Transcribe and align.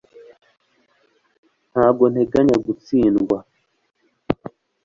ntabwo 1.71 2.03
nteganya 2.13 2.55
gutsindwa 2.65 3.37